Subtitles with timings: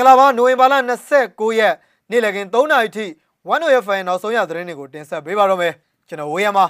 [0.00, 0.74] င်္ဂလာပါနိုဝင်ဘာလ
[1.16, 1.74] 29ရက်
[2.10, 3.06] နေ့လည်ခင်း3နာရီထိ
[3.48, 5.72] 1 FM နောက်ဆုံးရသတင်းတွေကိုတင်ဆက်ပေးပါတော့မယ်
[6.08, 6.66] ကျွန်တော်ဝေးရမှာ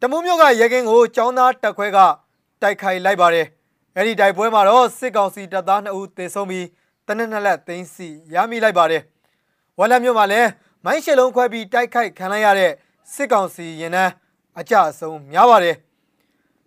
[0.00, 1.98] တမူးမြို့ကရဲကင်းကိုចောင်းသားတက်ခွဲက
[2.62, 3.46] တိုက်ခိုက်လိုက်ပါတယ်
[3.96, 6.66] အဲ့ဒီတိုက်ပွဲမှာတော့စစ်ကောင်စီတပ်သား2ဦးသေဆုံးပြီး
[7.06, 9.02] တနက်နှစ်လက်သိမ်းစီရမိလိုက်ပါတယ်
[9.78, 10.48] ဝက်လက်မြို့မှာလည်း
[10.84, 12.72] မိုင်းရှစ်လုံးခွဲပြီးတိုက်ခိုက်ခံလိုက်ရတဲ့
[13.14, 14.12] စစ်ကောင်စီရင်နှန်း
[14.58, 15.76] အကြအဆုံးများပါတယ်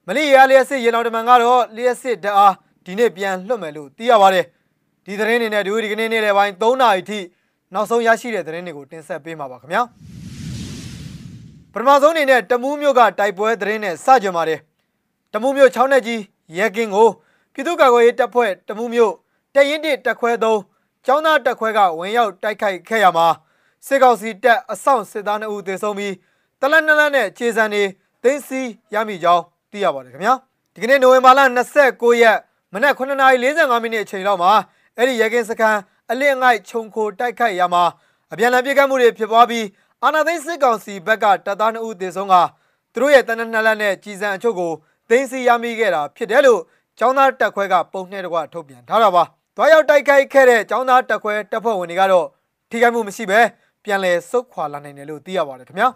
[0.08, 2.54] မလီယာလျက်စစ်ရေလောင်တမန်ကတော့လျက်စစ်တအား
[2.86, 4.46] ဒီနေ့ပြန်လွှတ်မယ်လို့သိရပါတယ်
[5.10, 7.20] ဒီသတင်းတွေနဲ့ဒီဒီကနေ့နေ့လယ်ပိုင်း3နာရီထိ
[7.74, 9.82] နောက်ဆုံးရရှိတဲ့သတင်းတွေကိုတင်ဆက်ပေးမှာပါခင်ဗျာ
[11.74, 14.60] ပထမဆုံးအနေနဲ့တမူးမြို့ကတိုက်ပွဲသတင်းနဲ့စကြပါတယ်
[15.34, 16.22] တမူးမြို့6နှစ်ကြီး
[16.58, 17.10] ရဲကင်းကို
[17.54, 19.14] ပြည်သူ့ကာကွယ်ရေးတပ်ဖွဲ့တမူးမြို့
[19.56, 20.60] တရင်တစ်တက်ခွဲသုံး
[21.06, 23.28] ကျောင်းသားတက်ခွဲကဝင်ရောက်တိုက်ခိုက်ခဲ့ရမှာ
[23.86, 26.14] စစ်ကောင်စီတပ်အဆောင်စစ်သား2ဦးသေဆုံးပြီး
[26.62, 27.84] တလက်နလက်နဲ့ခြေစံတွေ
[28.24, 30.34] သိမ်းဆည်းရမိကြောင်းသိရပါတယ်ခင်ဗျာ
[30.74, 31.40] ဒီကနေ့နိုဝင်ဘာလ
[31.82, 32.38] 29ရက်
[32.74, 34.52] မနက်9:45မိနစ်အချိန်လောက်မှာ
[34.98, 35.80] အဲ့ဒီရဲကင်းစခန်း
[36.12, 37.84] အလစ်ငိုက်ခြုံခိုတိုက်ခိုက်ရမှာ
[38.32, 39.66] အပြန်အလှန်ပြေကတ်မှုတွေဖြစ်ပွားပြီး
[40.04, 42.36] အာနာသိန်းစစ်ကောင်စီဘက်ကတပ်သား2ဦးသေဆုံးက
[42.94, 44.72] သူတို့ရဲ့တနက်နှစ်လက်နဲ့ကြီးစံအချို့ကို
[45.10, 46.62] သိမ်းဆည်းရမိခဲ့တာဖြစ်တယ်လို့
[47.00, 49.24] ចောင်းသားတက်ခွဲကပုံနှဲတကွထုတ်ပြန်ထားတာပါ။
[49.56, 52.28] တွားရောက်တိုက်ခိုက်ခဲ့တဲ့ចောင်းသားတက်ခွဲတပ်ဖွဲ့ဝင်တွေကတော့
[52.70, 53.40] ထိခိုက်မှုမရှိဘဲ
[53.84, 55.90] ပြန်လည်ဆုတ်ခွာလာနိုင်တယ်လို့သိရပါတယ်ခင်ဗျာ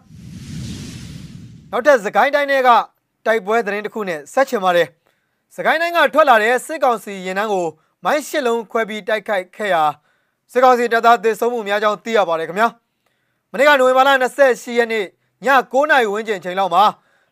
[1.70, 2.70] ။နောက်ထပ်သခိုင်းတိုင်းတွေက
[3.26, 4.88] တိုက်ပွဲသတင်းတစ်ခုနဲ့ဆက်ချင်ပါတယ်။
[5.56, 7.66] စကိုင်းတိုင်းကထွက်လာတဲ့စစ်ကောင်စီရင်နှန်းကို
[8.04, 9.84] မိုင်းရှစ်လုံးခွဲပြီးတိုက်ခိုက်ခဲ့ရာ
[10.52, 12.68] စစ်ကောင်စီတပ်သားသေဆုံးမှုများကြောင်းသိရပါတယ်ခင်ဗျာ
[13.52, 14.10] မနေ့ကနိုဝင်ဘာလ
[14.44, 15.06] 28ရက်နေ့ည
[15.72, 16.84] 9:00နာရီဝန်းကျင်ချိန်လောက်မှာ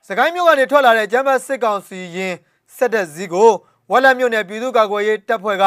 [0.08, 2.34] စကိုင်းမြို့ကနေထွက်လာတဲ့ကျမ်းပတ်စစ်ကောင်စီရင်
[2.76, 3.50] ဆက်တဲ့ဇီကို
[3.90, 5.64] ဝက်လက်မြို့နယ်ပြည်သူ့ကာကွယ်ရေးတပ်ဖွဲ့က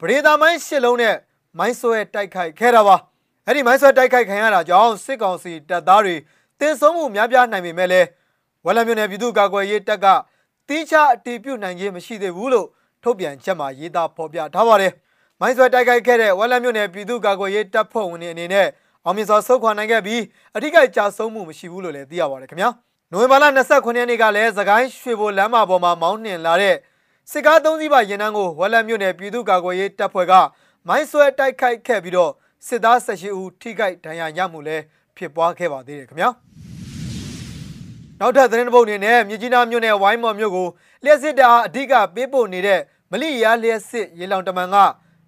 [0.00, 1.16] ဗရေသာမိုင်းရှစ်လုံးနဲ့
[1.58, 2.96] မိုင်းဆွဲတိုက်ခိုက်ခဲ့တာပါ
[3.46, 6.16] အဲ့ဒီမိုင်းဆွဲတိုက်ခိုက်ခံရတာကြောင့်စစ်ကောင်စီတပ်သားတွေ
[6.60, 8.08] တင်ဆုံးမှုများပြားနိုင်ပေမဲ့လည်း
[8.64, 10.06] ဝက်လက်မြို့နယ်ပြည်သူ့ကာကွယ်ရေးတပ်က
[10.68, 12.68] တီးခြားအတီးပြုတ်နိုင်ခြင်းမရှိသေးဘူးလို့
[13.04, 14.92] ထုတ်ပြန်ချက်မှာရေးသားဖော်ပြထားပါတယ်။
[15.40, 18.66] မိုင်းဆွဲတိုက်ခိုက်ခဲ့တဲ့ဝက်လက်မြို့နယ်ပြည်သူ့ကာကွယ်ရေးတပ်ဖွဲ့ဝင်တွေအနေနဲ့
[19.04, 20.20] အောင်မြင်စွာဆုတ်ခွာနိုင်ခဲ့ပြီး
[20.56, 22.70] အထူးကိကြာဆုံးမှုမရှိဘူးလို့လည်းသိရပါတယ်ခင်ဗျာ။
[23.10, 26.76] နိုဝင်ဘာလ29ရက်နေ့ကလည်းသခိုင်းရွှေဘိုလမ်းမပေါ်မှာမောင်းနှင်လာတဲ့
[27.30, 30.32] စစ်ကားသုံးစီးပါရင်နှန်းကိုဝက်လက်မြို့နယ်ပြည်သူ့ကာကွယ်ရေးတပ်ဖွဲ့က
[30.88, 32.32] မိုင်းဆွဲတိုက်ခိုက်ခဲ့ပြီးတော့
[32.66, 34.82] စစ်သား18ဦးထိခိုက်ဒဏ်ရာရမှုလည်း
[35.16, 36.30] ဖြစ်ပွားခဲ့ပါသေးတယ်ခင်ဗျာ။
[38.20, 40.68] နောက်ထပ်သတင်းတစ်ပုဒ်အနေနဲ့မြကြီးနားမြို့နယ်ဝိုင်းမော်မြို့ကို
[41.04, 42.80] လျှက်စစ်တာအဓိကပေးပို့နေတဲ့
[43.14, 44.76] မလိရလျက်စစ်ရေလောင်တမန်က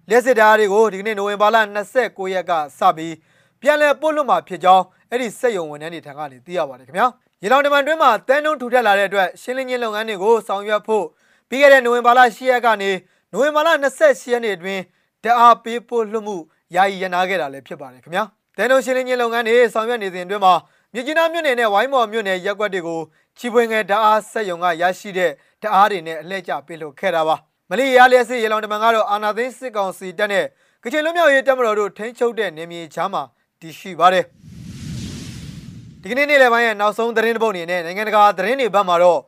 [0.09, 1.57] လျက်စစ်ဓာတ်တွေကိုဒီကနေ့နိုဝင်ဘာလ
[1.95, 3.13] 29ရက်ကစပြီး
[3.61, 7.07] ပြန်လည်ပို့လွှတ်မှာဖြစ်ကြောင်းအဲ့ဒီစက်ယုံဝန်ထမ်းတွေထံကနေသိရပါတယ်ခင်ဗျာ
[7.41, 11.05] ရေလောင်တမန်တွင်းမှာတန်းနှုံးထူထပ်လာတဲ့အတွက်ရှင်းလင်းခြင်းလုပ်ငန်းတွေကိုဆောင်ရွက်ဖို့
[11.49, 12.91] ပြီးခဲ့တဲ့နိုဝင်ဘာလ10ရက်ကနေ
[13.31, 14.81] နိုဝင်ဘာလ28ရက်နေ့အတွင်း
[15.23, 16.37] တအားပေးပို့လွှတ်မှု
[16.75, 18.23] ယာယီရနာခဲ့တာလည်းဖြစ်ပါတယ်ခင်ဗျာ
[18.57, 20.53] တန်းနှုံးရှင်းလင်းခြင်းလုပ်ငန်းတွေဆောင်ရွက်နေစဉ်အတွင်းမှာ
[20.93, 22.99] မြကြီးနားမြို့နယ်နဲ့ဝိုင်းမော်မြို့နယ်ရက်ကွက်တွေကို
[23.37, 25.31] ချီပွင့်ငယ်တအားစက်ယုံကရရှိတဲ့
[25.63, 27.37] တအားတွေနဲ့အလှည့်ကျပေးလို့ခဲ့တာပါ
[27.71, 30.45] မလီရလျက်စစ်ရေလောင်တမန်ကတော့အာနာသိန်းစစ်ကောင်စီတပ်နဲ့
[30.83, 33.23] ကချင်လွတ်မြောက်ရေးတပ်မတော်တို့ထိန်းချုပ်တဲ့နေမြေချမ်းမှာ
[33.61, 34.25] တည်ရှိပါတယ်
[36.01, 39.19] ဒီကနေ့နေ့လယ်ပိုင်းရဲ့နောက်ဆုံးသတင်းတစ်ပုဒ်အနေနဲ့နိုင်ငံတကာသတင်းတွေဘက်မှာတော့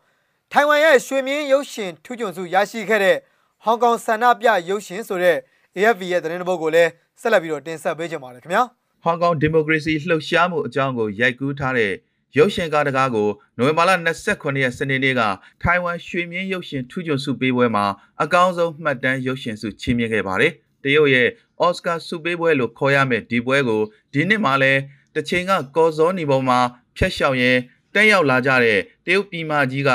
[0.52, 3.18] ထိုင်ဝမ်ရဲ့ရွှေမြင်းရုပ်ရှင်ထူးချွန်စုရရှိခဲ့တဲ့
[3.64, 5.38] ဟောင်ကောင်ဆန္ဒပြရုပ်ရှင်ဆိုတဲ့
[5.78, 6.90] AFP ရဲ့သတင်းတစ်ပုဒ်ကိုလည်း
[7.22, 8.64] ဆက်လက်ပြီးတော့တင်ဆက်ပေးကြပါမယ်ခင်ဗျာ
[9.04, 11.94] ဟောင်ကောင်ဒီမိုကရေစီလှုပ်ရှားမှုအကြောင်းကိုရိုက်ကူးထားတဲ့
[12.38, 13.92] ရုပ်ရှင်ကားတကားကိုနိုဝင်ဘာလ
[14.28, 15.22] 29ရက်စနေနေ့က
[15.62, 17.86] ထိုင်ဝမ်ရွှေမြင်းရုပ်ရှင်ထူးချွန်ဆုပေးပွဲမှာ
[18.24, 20.52] အကောင်းဆုံးမှတ်တမ်းရုပ်ရှင်ဆုချီးမြှင့်ခဲ့ပါတယ်။
[20.84, 21.30] တရုတ်ရဲ့
[21.62, 23.82] အော်စကာဆုပေးပွဲလို့ခေါ်ရမယ့်ဒီပွဲကို
[24.14, 24.74] ဒီနှစ်မှာလဲ
[25.16, 26.60] တချိန်ကကော်စောနီပေါ်မှာ
[26.98, 27.58] ဖျက်လျှောက်ရင်
[27.94, 29.92] တက်ရောက်လာကြတဲ့တရုတ်ပြည်မကြီးက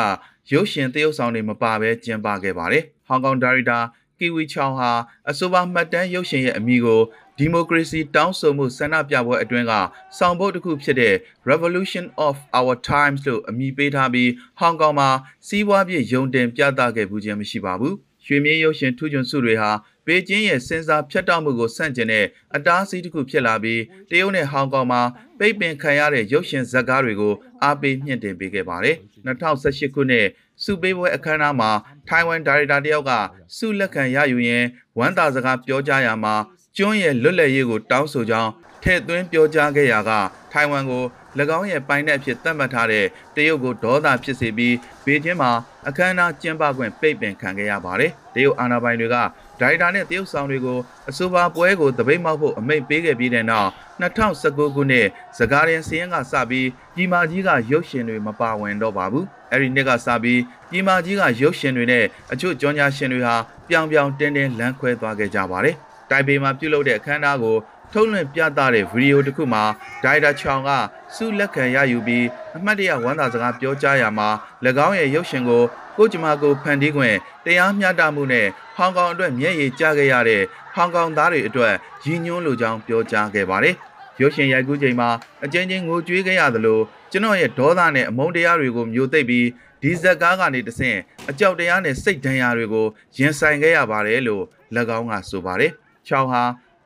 [0.52, 3.78] ရုပ်ရှင်တရုတ်ဆောင်တွေမပါဘဲကျင်းပခဲ့ပါတယ်။ဟောင်ကောင်ဒါရိုက်တာ
[4.18, 4.90] ကီဝီချောင်ဟာ
[5.30, 7.00] အဆိုပါမှတ်တမ်းရုပ်ရှင်ရဲ့အမည်ကို
[7.38, 9.72] ဒီမိုကရေစီတောင်းဆိုမှုဆန္ဒပြပွဲအတွင်းက
[10.18, 11.14] ဆောင်ပုဒ်တစ်ခုဖြစ်တဲ့
[11.50, 15.10] Revolution of Our Times လို့အမည်ပေးထားပြီးဟောင်ကောင်မှာ
[15.46, 17.94] စီးပွားပြည့်ယုံတင်ပြသခဲ့မှုခြင်းမရှိပါဘူး။
[18.26, 19.70] ရွှေမြေရုပ်ရှင်ထူးချွန်စုတွေဟာ
[20.06, 25.02] ပေကျင်းရဲ့စင်စာဖြတ်တောက်မှုကိုဆန့်ကျင်တဲ့အတားအဆီးတစ်ခုဖြစ်လာပြီးတရုတ်နဲ့ဟောင်ကောင်မှာ
[25.38, 30.26] ပိတ်ပင်ခံရတဲ့ရုပ်ရှင်ဇာတ်ကားတွေကိုအားပေးမြင့်တင်ပေးခဲ့ပါတယ်။2018ခုနှစ်
[30.62, 31.70] စုပေးပွဲအခမ်းအနားမှာ
[32.08, 33.12] ထိုင်ဝမ်ဒါရိုက်တာတယောက်က
[33.56, 34.64] စုလက်ခံရယူရင်
[34.98, 36.34] ဝမ်းသာစကားပြောကြားရမှာ
[36.76, 38.50] ကျွန်းရဲ့လွတ်လပ်ရေးကိုတောင်းဆိုကြောင်း
[38.82, 40.10] ထည့်သွင်းပြောကြားခဲ့ရာက
[40.52, 41.04] ထိုင်ဝမ်ကို၎
[41.58, 45.50] င်းရဲ့ပိုင်နက်အဖြစ်သတ်မှတ်ထားတဲ့တရုတ်ကိုဒေါသဖြစ်စေပြီးဘေကျင်းမှာ
[45.88, 49.16] အခမ်းအနားကျင်းပခွင့်ပိတ်ပင်ခံခဲ့ရပါတယ်။တရုတ်အာဏာပိုင်တွေက
[49.60, 50.78] ဒိုင်တာနဲ့တရုတ်ဆောင်တွေကို
[51.10, 53.70] အဆိုပါပွဲကိုတပိတ်မောက်ဖို့အမိန့်ပေးခဲ့ပြီးတဲ့နောက်
[54.00, 55.06] 2019ခုနှစ်
[55.38, 60.40] စကားရင်စီရင်ကစပြီးပြည်မာကြီးကရုပ်ရှင်တွေမပါဝင်တော့ပါဘူး။အဲဒီနှစ်ကစပြီး
[60.70, 63.36] ပြည်မာကြီးကရုပ်ရှင်တွေနဲ့အချို့ကြောညာရှင်တွေဟာ
[63.68, 65.76] ပြောင်ပြောင်တင်းတင်းလမ်းခွဲသွားခဲ့ကြပါတယ်။
[66.10, 67.56] တိုင်ပေမှာပြုလုပ်တဲ့အခမ်းအနားကို
[67.96, 69.64] ထုတ်လွှင့်ပြသတဲ့ဗီဒီယိုတစ်ခုမှာ
[70.04, 70.70] ဒိုင်တာချောင်က
[71.14, 72.26] စုလက်ခံရယူပြီး
[72.56, 74.28] အမှတ်တရဝမ်းသာစကားပြောကြားရမှာ၎
[74.86, 75.62] င်းရဲ့ရုပ်ရှင်ကို
[75.96, 78.46] ကိုကျမကိုဖန်တီးခွင့်တရားမျှတမှုနဲ့
[78.76, 80.42] ဟောင်ကောင်အတွက်မျက်ရည်ကျခဲ့ရတဲ့
[80.74, 81.74] ဟောင်ကောင်သားတွေအတွက်
[82.04, 83.74] ရည်ညွှန်းလိုကြောင်းပြောကြားခဲ့ပါတယ်။
[84.20, 85.08] ရုပ်ရှင်ရိုက်ကူးချိန်မှာ
[85.44, 86.80] အကျဉ်းချင်းငိုကြွေးခဲ့ရသလို
[87.12, 89.46] ကျွန်တော်ရဲ့ဒေါသနဲ့အမုန်းတရားတွေကိုမျိုးသိပ်ပြီး
[89.82, 90.98] ဒီဇက်ကားကနေတဆင့်
[91.30, 92.86] အကြောက်တရားနဲ့စိတ်ဒဏ်ရာတွေကို
[93.16, 94.44] ရင်ဆိုင်ခဲ့ရပါတယ်လို့၎
[94.98, 95.72] င်းကဆိုပါတယ်။
[96.08, 96.42] ချောင်းဟာ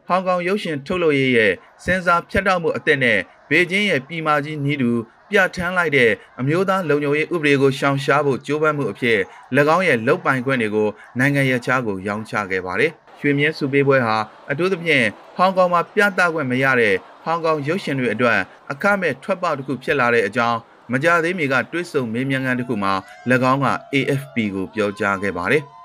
[0.08, 1.52] ဟောင်ကောင်ရုပ်ရှင်ထုတ်လုပ်ရေးရဲ့
[1.84, 3.18] စင်ဆာဖြတ်တောက်မှုအသစ်နဲ့
[3.48, 4.90] ဘေကျင်းရဲ့ပြည်မာကြီးနီးတူ
[5.30, 6.10] ပြဋ္ဌာန်းလိုက်တဲ့
[6.40, 9.18] အမျိုးသားလုံခြုံရေးဥပဒေကိုရှောင်ရှားဖို့ကြိုးပမ်းမှုအဖြစ်၎
[9.76, 10.88] င်းရဲ့လုပ်ပိုင်ခွင့်တွေကို
[11.18, 12.90] နိုင်ငံရခြားကိုရောင်းချခဲ့ပါတယ်။
[13.20, 14.16] ရွှေမြဲစုပေးပွဲဟာ
[14.50, 15.06] အထူးသဖြင့်
[15.36, 16.94] ဟောင်ကောင်မှာပြသခွင့်မရတဲ့
[17.24, 18.38] ဟောင်ကောင်ရုပ်ရှင်တွေအတွက်
[18.72, 20.58] အခမဲ့ထွက်ပေါက်တစ်ခုဖြစ်လာတဲ့အကြောင်း
[20.92, 22.92] မကြသေးမီကတွဲဆုံမေးမြန်းခန်းတစ်ခုမှာ၎
[23.52, 25.64] င်းက AFP ကိုပြောကြားခဲ့ပါတယ်။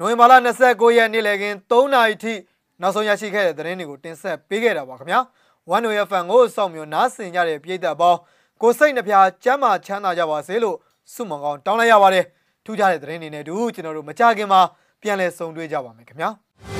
[0.00, 0.32] နိုဝင်ဘာလ
[0.66, 2.34] 29ရက်နေ့လည်ခင်း3နာရီထိ
[2.80, 5.20] နောက်ဆုံးရရှိခဲ့တဲ့သတင်းတွေကိုတင်ဆက်ပေးခဲ့တာပါခင်ဗျာ။
[5.74, 8.18] One Way FM ကိုစောင့်မျှော်နားဆင်ကြတဲ့ပြည်သက်ပေါင်း
[8.62, 9.14] ကိုစိတ်နှပြ
[9.44, 10.76] ချမ်းသာချမ်းသာကြပါစေလို့
[11.12, 12.24] ဆုမွန်ကောင်းတောင်းလိုက်ရပါတယ်။
[12.64, 14.60] ထူးခြားတဲ့သတင်းတွေနဲ့အတူကျွန်တော်တို့မကြခင်မှာ
[15.02, 16.30] ပြန်လည်ဆုံတွေ့ကြပါမယ်ခင်ဗျာ။